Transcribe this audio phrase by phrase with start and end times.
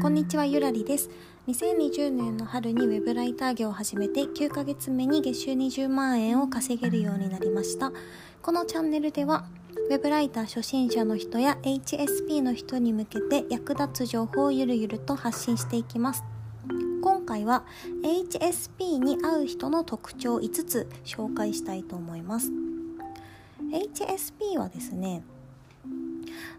[0.00, 1.10] こんにちはゆらりです。
[1.46, 7.92] 2020年の春にウェブライター業を始めて9ヶ月目に月収20万円を稼げるようになりました。
[8.40, 9.44] このチャンネルでは
[9.90, 16.24] ウェブライター初心者の人や HSP の人に向けて役立つ情報をゆるゆると発信していきます。
[17.02, 17.64] 今回は
[18.02, 22.50] HSP に合う人の特徴5つ紹介したいと思います。
[23.70, 25.22] HSP はですね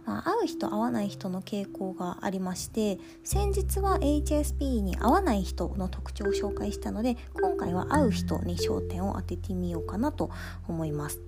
[0.05, 10.31] まあ、会う人会わない人の傾向がありまして先日は HSP に合わない人の特徴を紹介したので今回は会う人に焦点を当ててみようかなと
[10.67, 11.21] 思います。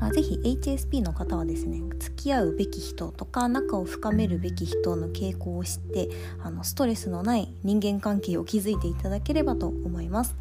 [0.00, 6.08] まあ、ぜひ HSP の方はですね付き合うべき人とか仲を深めるべき人の傾向を知って
[6.42, 10.36] あのストレスのない人間関係を築いていただければと思います。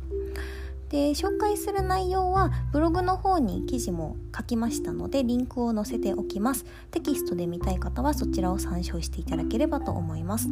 [0.96, 6.66] で紹介する内容はブログの方に記事も書きましたのでリンクを載せておきます。
[6.90, 10.48] テキストで見たい方はそちらを参照していただければと思います。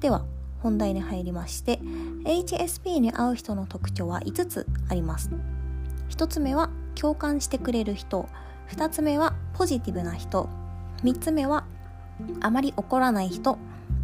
[0.00, 0.26] では
[0.58, 1.80] 本題に入りまして
[2.24, 5.30] HSP に合う人の特徴は5つあります。
[6.10, 8.28] 1つ目は共感してくれる人。
[8.68, 10.50] 2つ目はポジティブな人。
[11.02, 11.64] 3つ目は
[12.42, 13.56] あまり怒らない人。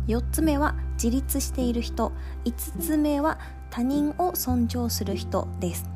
[0.08, 2.12] 4つ目は自立している人。
[2.46, 3.38] 5つ目は
[3.70, 5.88] 他人を尊重する人です。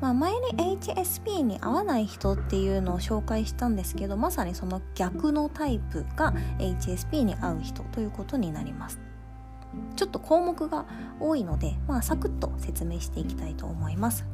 [0.00, 8.98] まあ、前に HSP に合わない人っていうのを紹介したんですけどまさにその逆のタイプが HSP に合う人ということになります。
[9.96, 10.84] ちょっと項目が
[11.20, 14.26] 多いので、まあ、サクッと説明していきたいと思います。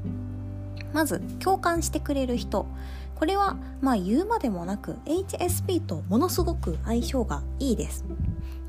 [0.95, 2.67] まず共感してくれる人。
[3.15, 8.05] これはまあ言うまでもなく HSP とものすごく相性がいいです。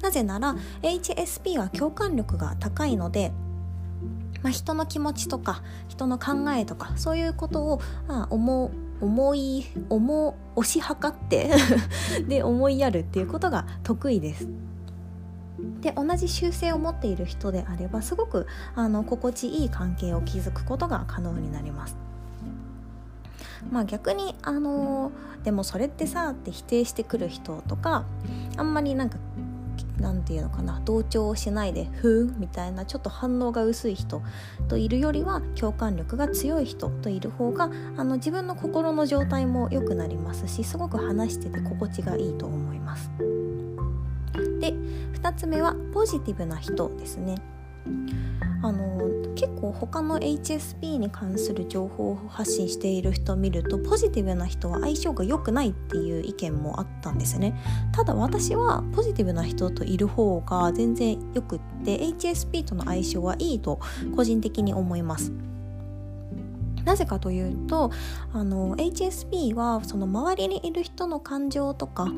[0.02, 3.32] なぜなら HSP は共感力が高いので
[4.42, 11.52] まあ、人の気持ちとか人の考えとかそういうことを、まあ、思思い思押し量って
[12.28, 14.48] で思いやるっていうことが得意です。
[15.82, 21.98] で同じ習性を持っている人であればすごくあの心地いい関係を築くことが可能になります。
[23.71, 25.11] まあ逆にあの
[25.44, 28.06] でもそれってさって否定してくる人とか
[28.58, 29.17] あんまりなんか
[29.99, 34.21] 何て言うのかな同調をしないでふーんみたいなちょっと反応が薄い人
[34.67, 43.09] といるよりは共感力が強い人といる方があの自分の心の状態も良くなりますしすごく話してて心地がいいと思います。
[44.59, 47.36] で2つ目はポジティブな人ですね。
[48.61, 49.00] あの
[49.36, 57.58] 結構他の HSP に関する情報を発信している人を見るとポジティブな人は相性が良くないっていう意見もあったんですね。
[57.94, 63.80] ただ私はポジティブな人といる方が全然よくって HSP との相性はいいと
[64.16, 65.32] 個人的に思います。
[66.83, 67.92] なぜかというと
[68.33, 72.11] あの HSP はその周りにいる人の感情とか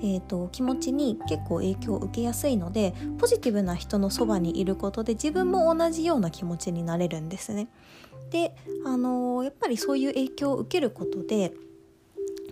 [0.00, 7.68] えーと、気持ちに結構影響を受けやすいのでポジティブな人のそばにいることで自分も同じような気持ちになれるんですね。
[8.30, 8.54] で、
[8.84, 11.52] あのー、やっぱりそういう影響を受けることで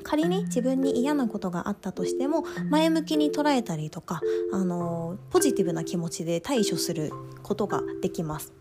[0.03, 4.21] 仮に自分に嫌なことがあったとしても前向きに捉えたりとか、
[4.53, 7.11] あのー、ポジティブな気持ちで対処する
[7.43, 8.53] ことができます。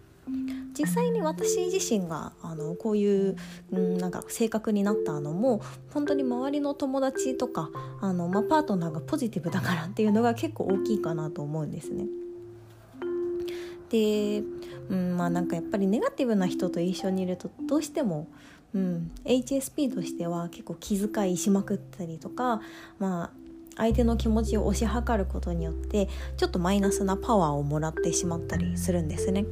[0.77, 3.35] 実際に私自身があのこういう、
[3.71, 5.61] うん、なんか性格になったのも
[5.93, 7.69] 本当に周りの友達とか
[8.01, 12.05] あの、まあ、パートナーがポジティブだからっていうのが結構大きいかなと思うんですね。
[13.89, 14.43] で、
[14.89, 18.27] うんまあ、なんかやっぱりネガティブな人と一緒にいるとどうしても、
[18.73, 22.61] うん、HSP としては結構気遣いしまくったりとか、
[22.99, 23.29] まあ、
[23.77, 29.45] 相手の気持ちを推し量ることによってちょっとマイナスなパワーをもらってしまったりするんですね。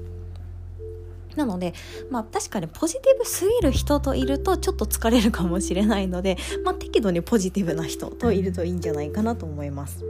[1.35, 1.73] なので、
[2.09, 10.03] まあ確かにポジティブすぎる人といるとちょっと疲れるかもしれないので、まあ適度にポジティブな人といるといいんじゃないかなと思います。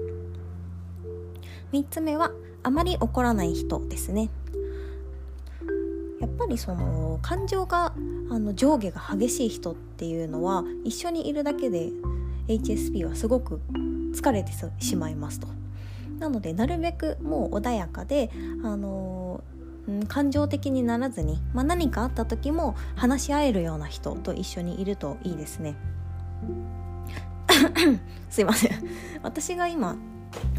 [1.71, 4.29] 3つ目は、あまり怒らない人ですね。
[6.19, 7.93] やっぱりその感情が
[8.29, 11.89] あの上下が激しい人っていうのは一緒にいるだけで
[12.47, 13.59] HSP はすごく
[14.13, 15.47] 疲れてしまいますと。
[16.19, 18.31] なのでなるべくもう穏やかで
[18.63, 19.43] あの
[19.87, 25.75] うん、感情的にならずに、まあ、何かあった時も話し合えるような人と一緒にいるといいですね。
[28.29, 28.71] すいません。
[29.21, 29.97] 私が今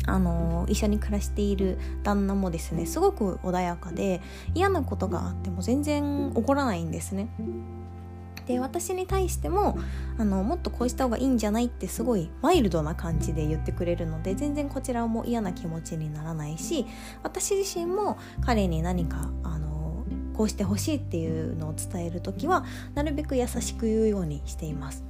[0.07, 4.21] あの一緒に暮らしている旦那もですねすごく穏やかで
[4.55, 7.29] 嫌なことがあっても全然怒らないんですね。
[8.47, 9.79] で私に対しても
[10.19, 16.87] あのもっとこうした方がいいんじゃないってすごいマイルドな感じで言ってくれるので全然こちらも嫌な気持ちにならないし
[17.23, 20.05] 私自身も彼に何かあの
[20.35, 22.65] こうしてほしいっていうのを伝える時は
[22.95, 25.05] なるべく優しく言うようにしています。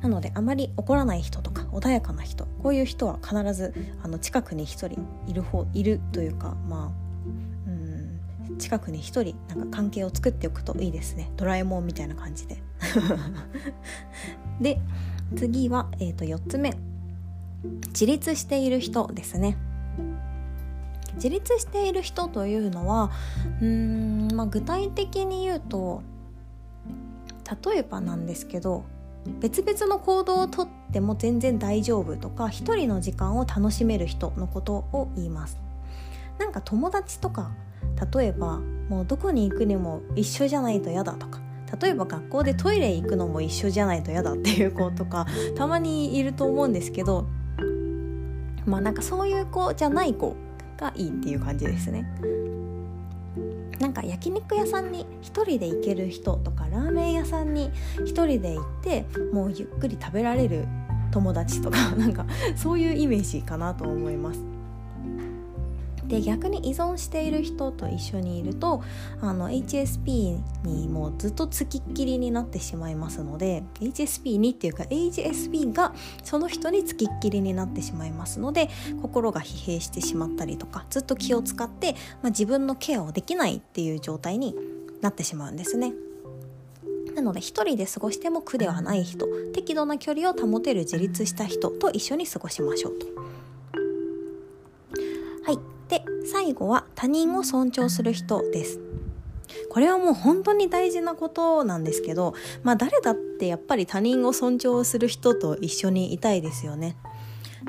[0.00, 7.07] なのであまり怒らない人とか穏やかな人こういう人は必ずあの近くに1人いる方いるというかまあ
[8.58, 11.30] 近くに1人なんか関係を作っておくといいですね。
[11.36, 12.62] ドラえもんみたいな感じで。
[14.60, 14.80] で
[15.36, 16.76] 次は、えー、と4つ目。
[17.88, 19.56] 自立している人ですね。
[21.14, 23.10] 自立している人というのは
[23.60, 26.02] うーん、まあ、具体的に言うと
[27.64, 28.84] 例えばなんですけど
[29.40, 35.58] 別々の行動をとっても全然大丈夫とか一人の時間を楽しめる人のことを言います。
[36.38, 37.50] なんか友達とか
[38.12, 41.40] 例えばもうどこに行くにも一緒じゃないと嫌だとか
[41.80, 45.26] 例えば学校でトイレ行くのも一緒じゃないと嫌だっていう子とか
[45.56, 47.26] たまにいると思うんですけど
[48.64, 50.36] まあなんかそういう子じゃない子
[50.76, 52.06] がいいっていう感じですね。
[53.80, 60.66] なんか焼肉屋さんに1人で行ける人とかラーメン屋さんに1人で行ってもうゆっくり食べられる
[61.12, 62.26] 友達とかなんか
[62.56, 64.57] そういうイメージかなと思います。
[66.08, 68.82] で逆に依存している人と一緒にいると
[69.20, 75.94] あの HSP にもうずっとつきっきりになってしまいますので HSP にっていうか HSP が
[76.24, 78.70] その人につきっきりになってしまいますので
[79.02, 84.54] 心が疲弊してしまったりとかずっと気を使って、まあ、自分のケアをできないっていう状態に
[85.02, 85.92] なってしまうんですね。
[87.14, 93.06] なので一人で過ごしても苦ではない人適度な距離を保てる自立した人と一緒に過ごしましょうと。
[95.88, 98.80] で最後は他人を尊重する人です
[99.70, 106.96] これはもう本当に大事なことなんですけどまあ誰だってやっぱり他人を尊重する人と一緒にいたいですよね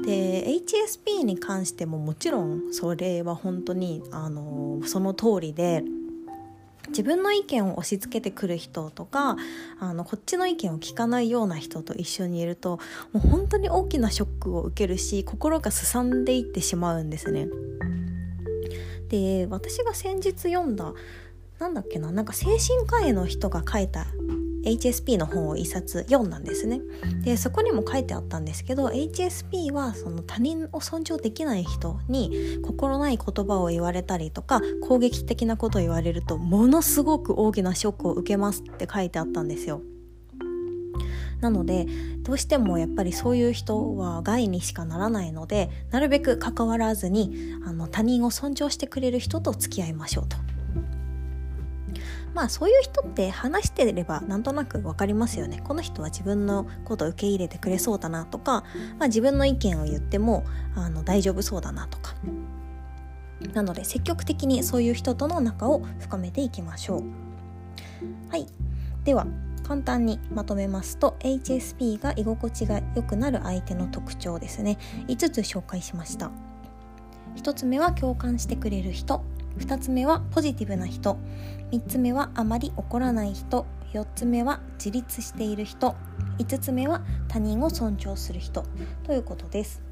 [0.03, 5.83] で HSP に関してももちろんそれは本当にあのその通りで
[6.89, 9.37] 自分の意見を押し付けてくる人とか
[9.79, 12.79] あのこっちの意見を聞かないような人と一緒にいると
[13.13, 17.47] もう本当に大きなショックを受けるし心がすさんでいってしまうんですね。
[19.09, 20.93] で私が先日読んだ
[21.59, 24.07] なんだっけななんか精神科医の人が書いた
[24.63, 26.81] HSP の本を一冊読んだんですね。
[27.23, 39.81] でそこにも書いてあったんですけど HSP はその他人を尊重できない人に心ない言葉を言われたりとか攻撃的なことを言われるとものすごく大きなショックを受けますって書いてあったんですよ。
[41.41, 41.87] なので
[42.23, 50.37] どうしてもやっぱりそういう人は害にしかならないのでなるべく関わらずにあの他人を尊重してくれる人と付き合いましょうと。
[52.33, 55.61] まあそういう人って話してればなんとなく分かりますよね。
[55.63, 58.63] この人は自分のこと受け入れてくれそうだなとか、
[58.99, 60.45] まあ、自分の意見を言っても
[60.75, 62.15] あの大丈夫そうだなとか。
[63.53, 67.03] なので積極的にそういう人との仲を深めていきましょう。
[68.29, 68.45] はい。
[69.03, 69.25] では
[69.69, 74.79] 簡単にまとめますと HSP が居心地が良くなる相手の特徴ですね。
[75.07, 76.31] 5つ紹介しました。
[77.35, 79.23] 1つ目は共感してくれる人。
[79.59, 81.19] 2つ目はポジティブな人。
[81.71, 83.67] 3つ目はあまり怒らない人。
[83.93, 85.95] 4つ目は自立している人。
[86.39, 88.65] 5つ目は他人を尊重する人。
[89.03, 89.83] ということです。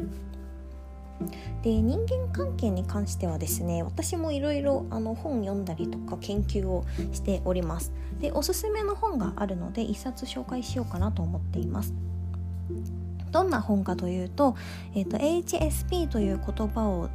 [1.63, 7.91] で人間関係に関してはですね私もいろいろ本読んだりとか研究をしております。
[8.19, 11.93] でおすすめの本があるので一冊紹介しようかなと思っています。
[13.31, 14.55] どんな本かというと,、
[14.95, 17.09] えーと、HSP という言葉を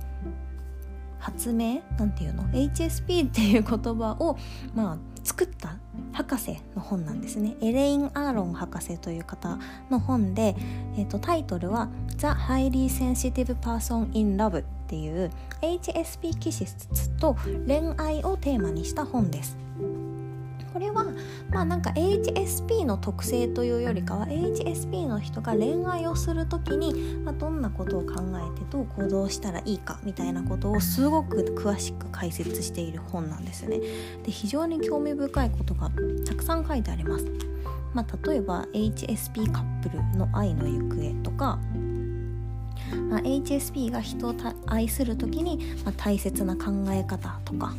[1.23, 4.37] 発明なんていうの？HSP っていう言葉を、
[4.75, 5.77] まあ、作った
[6.13, 9.57] 博士の本なんですねエレイン・アーロン博士という方
[9.89, 10.57] の本で、
[10.97, 11.89] えーと、タイトルは
[12.19, 17.37] 「The Highly Sensitive Person in Love」っていう HSP 気質と
[17.69, 19.57] 恋愛をテーマにした本です。
[20.73, 21.05] これは
[21.51, 33.81] まあなんか HSP の特性というよりかは HSP の人が恋愛をする時に、まあ、どんなことを考えてどう行動したらいいかみたいなことをすごく詳しく解説している本なんですね。
[34.25, 35.91] で非常に興味深いことが
[36.27, 37.27] たくさん書いてあります。
[37.93, 41.59] まあ、例えば HSP カップルの愛の行方とか
[43.09, 44.35] まあ、HSP が人を
[44.67, 47.75] 愛する時に、まあ、大切な考え方とか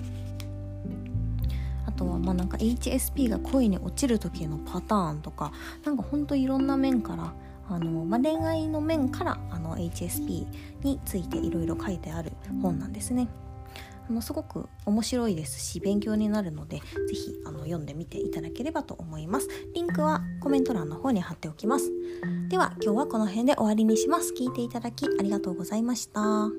[2.03, 5.51] とはまあなんか HSP が恋に落ちる時のパターンとか
[5.85, 7.33] なんかほんといろんな面から
[7.69, 10.45] あの、まあ、恋愛の面からあの HSP
[10.81, 13.27] についていろいろ書いてある本なんですね。
[14.09, 19.47] あのすごく面白いですし勉強になるので是非あの読んでみていただければと思います。
[19.73, 21.89] リンクはコメント欄の方に貼っておきます。
[22.49, 24.33] では今日はこの辺で終わりにします。
[24.37, 26.49] 聞いていただきありがとうございました。